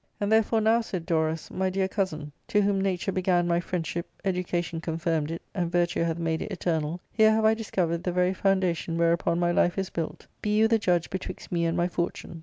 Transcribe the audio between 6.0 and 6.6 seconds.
hath made it